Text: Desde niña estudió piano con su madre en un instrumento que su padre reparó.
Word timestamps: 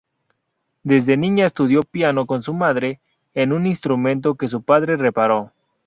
Desde 0.81 1.15
niña 1.15 1.45
estudió 1.45 1.83
piano 1.83 2.25
con 2.25 2.41
su 2.41 2.55
madre 2.55 2.99
en 3.35 3.53
un 3.53 3.67
instrumento 3.67 4.33
que 4.33 4.47
su 4.47 4.63
padre 4.63 4.97
reparó. 4.97 5.51